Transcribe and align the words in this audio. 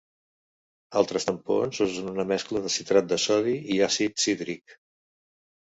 Altres 1.01 1.27
tampons 1.29 1.83
usen 1.85 2.09
una 2.13 2.25
mescla 2.33 2.63
de 2.65 2.73
citrat 2.77 3.13
de 3.13 3.21
sodi 3.27 3.55
i 3.77 3.81
àcid 3.91 4.19
cítric. 4.27 4.77